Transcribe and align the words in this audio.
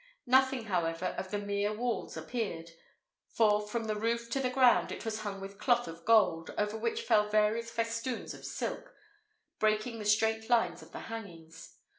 Nothing, 0.25 0.63
however, 0.65 1.13
of 1.19 1.29
the 1.29 1.37
mere 1.37 1.71
walls 1.75 2.17
appeared, 2.17 2.71
for 3.29 3.67
from 3.67 3.83
the 3.83 3.95
roof 3.95 4.31
to 4.31 4.39
the 4.39 4.49
ground 4.49 4.91
it 4.91 5.05
was 5.05 5.19
hung 5.19 5.39
with 5.39 5.59
cloth 5.59 5.87
of 5.87 6.05
gold, 6.05 6.49
over 6.57 6.75
which 6.75 7.03
fell 7.03 7.29
various 7.29 7.69
festoons 7.69 8.33
of 8.33 8.43
silk, 8.43 8.95
breaking 9.59 9.99
the 9.99 10.05
straight 10.05 10.49
lines 10.49 10.81
of 10.81 10.91
the 10.91 11.01
hangings. 11.01 11.75